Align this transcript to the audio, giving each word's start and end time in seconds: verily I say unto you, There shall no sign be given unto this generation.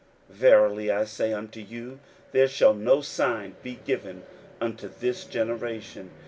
verily 0.31 0.89
I 0.89 1.05
say 1.05 1.31
unto 1.31 1.59
you, 1.59 1.99
There 2.31 2.47
shall 2.47 2.73
no 2.73 3.01
sign 3.01 3.55
be 3.61 3.75
given 3.85 4.23
unto 4.59 4.87
this 4.87 5.25
generation. 5.25 6.09